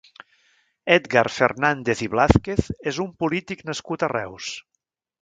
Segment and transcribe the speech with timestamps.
[0.95, 4.53] Edgar Fernández i Blázquez és un polític nascut a Reus.